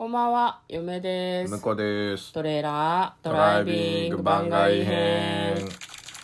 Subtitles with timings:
[0.00, 1.50] こんばんは、嫁です。
[1.56, 2.32] 向こうです。
[2.32, 5.56] トレーラードドライビング番外編。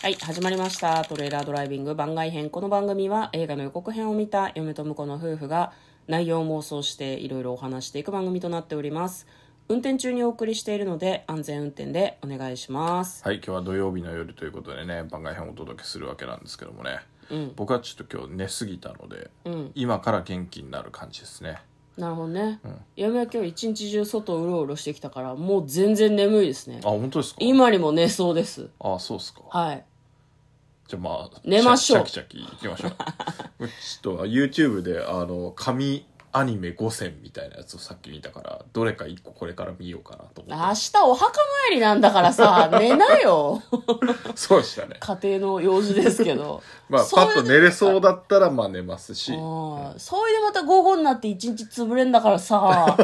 [0.01, 1.04] はい、始まりました。
[1.04, 2.49] トレーラードライビング番外編。
[2.49, 5.75] この番組は映画の予告編を見た嫁と婿の夫婦が
[6.07, 9.27] 内容を妄想していろいろお話していく番組となっております。
[9.68, 13.22] 運転中にお送りしているので安全運転でお願いします。
[13.24, 17.00] はい、今日は土曜日の夜ということでね、番外編をお届けするわけなんですけどもね。
[17.56, 19.30] 僕はちょっと今日寝すぎたので、
[19.74, 21.58] 今から元気になる感じですね。
[21.97, 22.61] なるほどね。
[22.95, 26.89] 嫁は今日一日中外をうろうろしてきたからもう全然眠いですねあ、。
[26.89, 27.37] 本当ですか？
[27.41, 28.68] 今にも寝そうです。
[28.81, 29.41] あ、そうですか。
[29.49, 29.85] はい。
[30.89, 32.91] じゃあまあ、寝ましょうシャキシャキいきましょう。
[33.69, 36.05] ちょっと YouTube で、あの、神
[36.39, 41.33] アニメ5選みたいなやつをさっき見たから、どれか1個これから見ようかなと思明日お墓
[41.70, 43.62] 参りなんだからさ、 寝なよ。
[43.75, 43.86] って。
[44.34, 44.98] そうでしたね。
[45.00, 46.62] 家庭の用事ですけど。
[46.91, 49.33] まあ、パッと寝れそうだったら、まあ寝ますし。
[49.34, 52.59] ああそれでまた午後になって一日潰れんだからさ。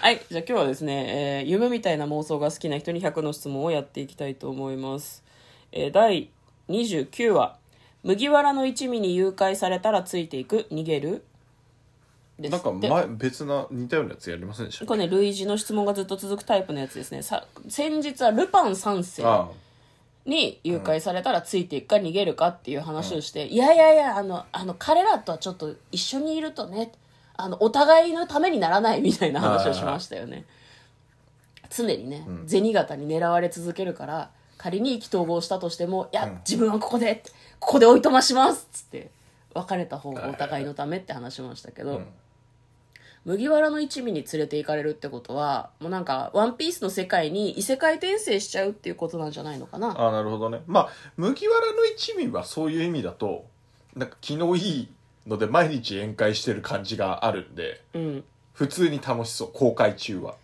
[0.00, 0.20] はい。
[0.28, 5.22] じゃあ今日はですね、えー夢みたいな妄想が好きな人に100の質問をやっていきたいと思います。
[5.70, 6.30] えー第
[6.68, 7.56] 29話。
[8.02, 10.66] 麦わらの一味に誘拐されたらついていく。
[10.70, 11.24] 逃げる。
[12.38, 12.52] です。
[12.52, 17.22] なんか前、別な似たようなやつやりませんでしたこれね、類似の質問がずっと続くタイプのやつですね。
[17.22, 19.48] さ先日はルパン三世あ
[20.26, 26.92] に誘拐されたらついていくか逃げるかっていう話をして、いやいやいや、あの、あの、彼らとはちょっと一緒にいるとね、
[27.36, 30.44] あの、お互いのためにならないみたいな話をしましたよね。
[31.70, 37.22] 常にね、銭形に狙われ続けるから、仮に意気投合したとしても、いや、自分はここで、
[37.60, 39.10] ここでおいとましますっつって、
[39.54, 42.02] 別れた方がお互いのためって話しましたけど、
[43.26, 49.88] 麦わらの一味に連れて行かれるってことはもうなんかワンピースの世界に異世界転生しちゃうっていうことなんじゃないのかな。
[49.88, 50.62] ああなるほどね。
[50.68, 53.44] まあ麦わらの一味はそういう意味だと
[53.96, 54.88] なんか気のいい
[55.26, 58.24] ので毎日宴会してる感じがあるんでうん。
[58.52, 60.36] 普通に楽しそう公開中は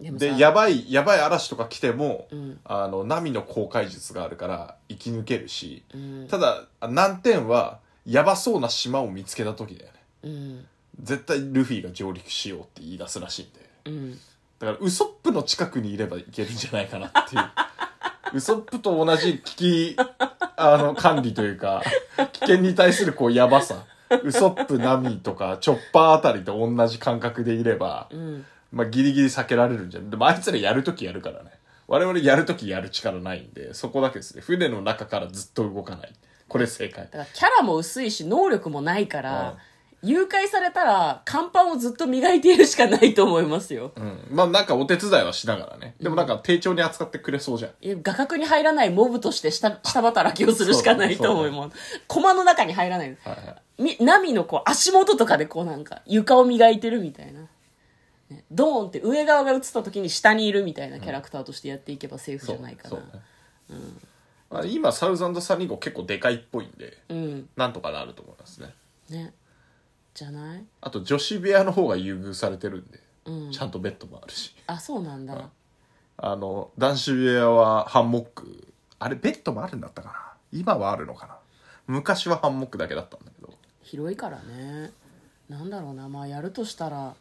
[0.00, 2.58] でもさでやばいやばい嵐とか来ても、ん。
[2.64, 6.26] あの波の公開術があるから生き抜けるし、ん。
[6.28, 9.98] ただ難点はやばそうな島を見つけた時だよね。
[10.24, 10.66] うん。
[11.02, 13.70] 絶対ルフィが上陸しようって言い出すらしいんで。
[13.86, 14.18] うん。
[14.58, 17.42] だからウソップの近くにいればいけるんじゃないかなっていう。
[18.34, 19.96] ウソップと同じ危機
[20.56, 21.82] あの管理というか
[22.32, 23.84] 危険に対するこうやばさ。
[24.24, 30.10] ウソップナミとかチョッパーあたりと同じ感覚でいれば、うんまあギリギリ避けられるんじゃない。
[30.10, 31.50] でもあいつらやるときやるからね。
[31.88, 34.42] 我々やるときやる力ないんでそこだけですね。
[34.42, 36.12] 船の中からずっと動かない。
[36.48, 37.04] これ正解。
[37.04, 39.56] だからキャラも薄いし能力もないから、
[40.02, 43.92] 誘拐されたら甲板をずっと磨いているしかないと思いますよ。
[43.96, 44.28] うん。
[44.30, 45.94] まあなんかお手伝いはしながらね。
[46.00, 47.70] でもなんか丁重に扱ってくれそうじゃん。
[47.80, 52.00] いや画角に入らないモブとして下下働きをするしかないと思います。
[52.06, 53.08] 駒の中に入らない。
[53.08, 53.82] はいはい。
[53.82, 57.39] み波のこう足元とかでこうなんか床を磨いてるみたいな、
[58.30, 62.90] ね、ドーンって上側が映った時に下にいるみたいなキャラクターとしてやっていけばセーフじゃないかな。
[62.90, 63.06] そうね
[64.50, 67.48] まあ、今サウザンドサニーゴ結構でかいっぽいんでうん。
[67.56, 68.74] なんとかなると思いますね。
[69.08, 69.32] ね。
[70.12, 70.64] じゃない？
[70.80, 73.52] あと女子部屋の方が優遇されてるんで、うん。
[73.52, 74.56] ちゃんとベッドもあるし。
[74.66, 75.50] あそうなんだ、
[76.16, 80.32] あの男子部屋はハンモックあれベッドもあるんだったかな？
[80.52, 81.36] 今はあるのかな？
[81.86, 83.54] 昔はハンモックだけだったんだけど。
[83.82, 84.90] 広いからね。
[85.48, 86.08] なんだろうな。
[86.08, 87.14] まあやるとしたら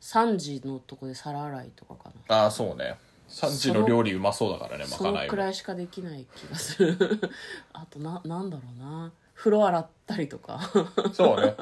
[0.00, 2.36] 3時のとこで皿洗いとかかな。
[2.36, 2.96] ああそうね。
[3.28, 6.96] 3時の料理うまそうだからねまそかなのくらいしかできない気がする。
[7.72, 9.12] あとななんだろうな。
[9.34, 10.60] 風呂洗ったりとか。
[11.14, 11.54] そうね。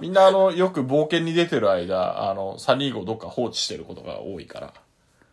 [0.00, 4.74] みんなあのよく冒険に出てる間あのサニーゴどっか放置してることが多いから。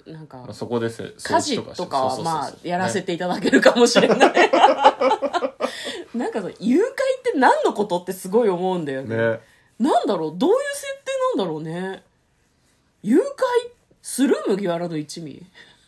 [0.05, 4.19] なんかそこでせ家事とかはまあやらせていただけるかもしれない、
[6.15, 6.91] なんかそう誘拐っ
[7.33, 9.17] て何のことってすごい思うんだよね。
[9.17, 9.39] ね。
[9.79, 10.33] なんだろう？
[10.37, 12.03] どういう設定なんだろうね
[13.07, 13.23] 誘拐
[14.01, 14.35] する？
[14.47, 15.41] 麦わらの一味？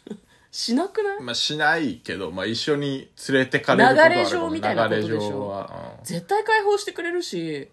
[0.51, 1.21] しなくない？
[1.21, 5.09] まあしないけど、まあ一緒に連れてかれること流れ上みたいなことでしょ？
[5.09, 7.67] 流れ上は、絶対解放してくれるし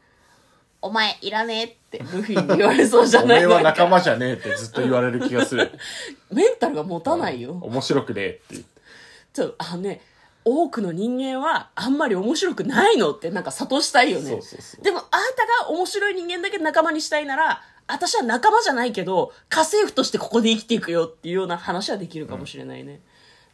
[0.83, 3.39] お前いらねえってルフィに言われそうじうん、おゃない？
[3.41, 5.71] めえは仲間じゃねえってずっと言われる気がする。
[6.33, 8.65] メンタルが持たないよ、面白くねえって。
[9.33, 10.01] ちょあのね
[10.45, 14.39] 多くの人間はあんまり面白くないのってなんか諭したいよね。
[14.83, 23.01] でもあんたが面白い人間だけ仲間にしたいなら私は仲間じゃないけど家政婦としてここで生きていくよっていうような話はできるかもしれないね、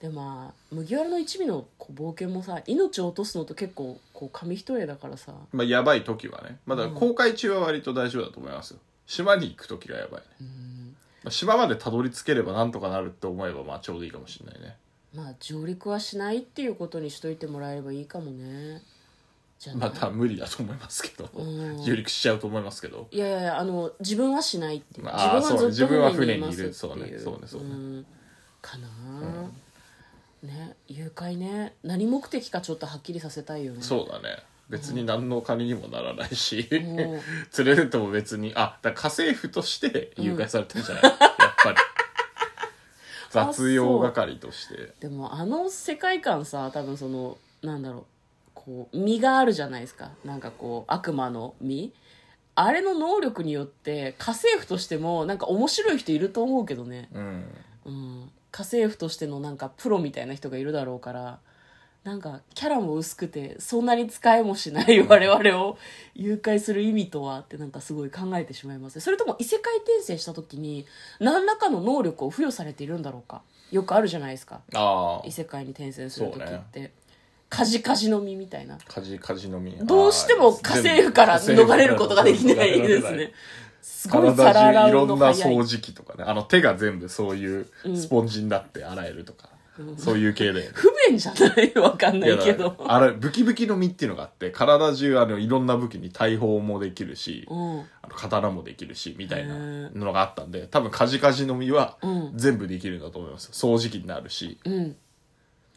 [0.01, 5.33] でまあ麦わらの一味の冒険もさ命を落とすのと結構こう紙一重だからさ。
[5.53, 6.59] まあやばい時はね。
[6.67, 8.81] まだ公開中は割と大丈夫だと思いますよ。
[9.07, 10.49] 島に行く時がやばいね、
[11.25, 14.77] まあ、島までたどり着ければなんとかなるって思えばまあちょうどいいかもしれないね。
[15.15, 18.83] まあ上陸はしないっていうことにしといてもらえればいいかもね
[19.63, 19.91] じゃない？
[19.91, 21.31] また無理だと思いますけど。
[21.33, 21.83] うん。
[21.85, 23.07] 上陸しちゃうと思いますけど。
[23.13, 25.07] いやいやいやあの自分はしないっていう。
[25.09, 26.73] あー自分はずっと船にいますっていう。
[26.73, 27.39] 船にいるそうね。
[27.39, 27.47] そうね。
[27.47, 27.69] そうね。
[28.01, 28.07] ん。
[28.61, 28.89] かな。
[30.45, 31.75] あ、ね誘拐ね。
[31.85, 33.83] 何目的かちょっとはっきりさせたいよね。
[33.83, 34.39] そうだね。
[34.69, 36.97] 別に何のお金にもならないし、ん。
[36.97, 37.21] 連
[37.65, 38.53] れてっても別に。
[38.57, 41.13] あだから家政婦として誘拐されてるんじゃない、やっ
[41.63, 41.77] ぱり。
[43.31, 44.93] 雑用係として。
[45.01, 48.05] でもあの世界観さ多分そのなんだろう
[48.65, 50.11] こう身があるじゃないですか。
[50.25, 51.93] なんかこう悪魔の身。
[52.55, 57.45] あれの能力によって家政婦としてもなんか面白い人いると思うけどね、うん。
[57.87, 61.39] うん、家政婦としてのなんかプロみたいな人がいるだろうから
[62.05, 65.79] なんかキャラも薄くてそんなに使えもしない 我々を
[66.15, 68.97] 誘拐する意味とはってなんかすごい考えてしまいます。
[68.97, 70.85] ねそれとも異世界転生した時に
[71.21, 73.43] 何らかの能力を付与されているんだろうか。
[73.71, 74.61] よくあるじゃないですか。
[75.25, 76.57] 異世界に転生する時そうね。
[76.57, 76.93] って、
[77.53, 78.79] カジカジの実みたいな。
[78.79, 79.73] 家事家事のみ。
[79.73, 83.33] どうしても家政婦から逃れることができないですね。
[83.83, 86.25] すごい皿体洗中いうろんな掃除機とかね。
[86.27, 89.51] あの手が全部そういうスポンジになって洗えるとか、
[89.99, 92.75] そういう系で、不便じゃないわかんないけど。
[92.89, 97.81] あれブキブキの実っていうのがあって体中あのいろんな武器に大砲もできるし、うん。
[98.01, 102.33] あの刀もできるしみたいなのがあったんで多分カジカジの実はうん。
[102.35, 104.97] 全部できるんだと思います掃除機になるし、うん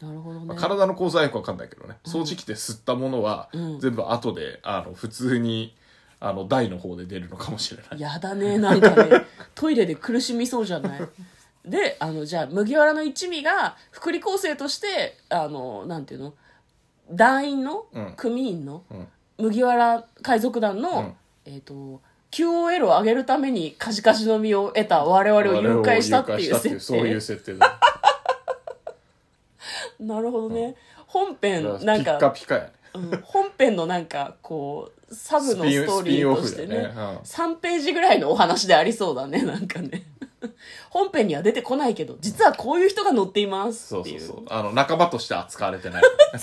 [0.00, 1.96] なるほどね、まあ体の構造はよくわかんないけどね。
[2.04, 3.80] 掃除機で吸ったものはうん。
[3.80, 5.74] 全部後であの普通に
[6.20, 8.00] あの台の方で出るのかもしれない。
[8.00, 9.24] やだねなんかね。
[9.54, 11.00] トイレで苦しみそうじゃない？
[11.64, 16.34] であのじゃあ麦わらの一味が福利厚生としてあのなんていうの？
[17.10, 18.12] 団員の、うん。
[18.16, 19.08] 組員のうん。
[19.38, 21.14] 麦わら海賊団の、うん。
[21.44, 22.00] えっ、と
[22.30, 27.78] QOL を上げるためにカジカジの実を得た我々を誘拐したっていう設そういう定設定だ
[30.00, 30.76] なるほどね、
[31.06, 32.72] 本編ピなんッカか、ピカやね。
[32.94, 33.20] うん。
[33.22, 36.84] 本編のなんかこうサブのストーリーとしてねね。
[36.84, 37.16] うん。
[37.18, 40.04] 3ページぐらいのお話でありそうだね なんかね。
[40.90, 44.20] 本編には出てこないけど実はこういう人が乗っていますそうっていう。
[44.20, 46.02] そうそうあの仲間として扱われてない。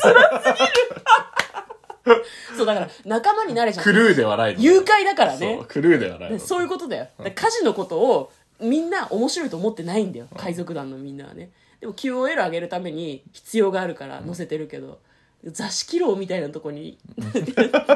[2.58, 3.84] そうだから仲間になれちゃう。
[3.84, 4.62] クルーではないの。
[4.62, 5.56] 誘拐だからね。
[5.58, 7.08] そうクルーではないそういうことだよ。
[7.18, 10.28] だから家事のことをみんな面白いと思ってないんだよ。
[10.38, 11.50] 海賊団のみんなはね
[11.84, 15.00] でも QOL 上げるために必要があるから載せてるけど、
[15.46, 16.98] 座敷牢みたいなとこに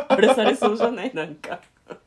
[0.10, 1.14] あれされそうじゃない？
[1.14, 1.62] なんか。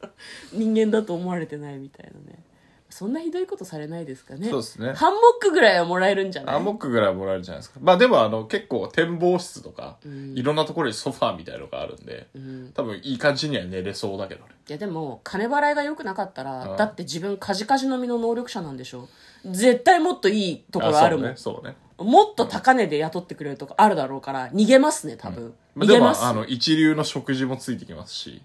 [0.53, 2.45] 人間だと思われてないみたいなね。
[2.91, 4.51] そんなひどいことされないですかね。
[4.51, 4.93] そうですね。
[4.93, 6.57] ハンモックぐらいはもらえるんじゃない？
[6.57, 7.79] アンモックぐらいはもらえるじゃないですか。
[7.81, 10.37] まあでもあの結構展望室とか、ん。
[10.37, 12.73] いろんなところにソファーみたいのがあるんで、ん。
[12.75, 14.51] 多分いい感じには寝れそうだけどね。
[14.69, 16.77] いやでも金払いが良くなかったら、うん。
[16.77, 19.09] だって自分カジカジの実の能力者なんでしょ？
[19.45, 21.37] 絶対もっといいところあるもん。
[21.37, 21.75] そうね。
[21.97, 22.11] そうね。
[22.11, 26.25] もっと高値で雇ってくれるとこあるだろうから逃げますね多分、まあでも逃げます。
[26.25, 28.41] あの一流の食事もついてきますし、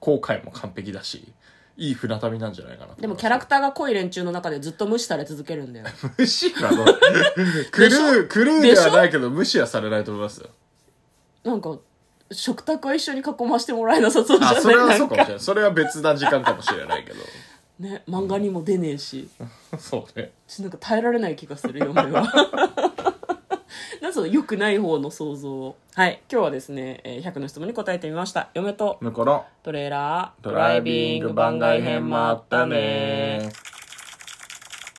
[0.00, 1.32] 航海も完璧だし
[1.78, 5.86] いい船旅なんじゃないかなとでもキャラクターが濃い連中の中でずっと無視され続けるんだよ。
[6.18, 6.84] 無視なの？
[7.72, 10.50] クルークルーではないけど無視はされないと思いますよ。
[11.44, 11.78] なんか
[12.32, 14.56] 食卓は一緒に囲ましてもらえなさそうじゃない？
[14.58, 15.40] あそれはそうんかもしれない。
[15.40, 17.16] それは別な時間かもしれないけど
[17.80, 19.28] ね漫画にも出ねえし。
[19.78, 20.32] そうね。
[20.46, 22.22] ちょっとなんか耐えられない気がする嫁は。
[24.00, 25.76] なんかその良くない方の想像を。
[25.94, 26.20] はい。
[26.30, 28.48] 今日はですね、えー100の質問に答えてみました。
[28.54, 33.50] 嫁と向こうのトレーラードライビング番外編もあったね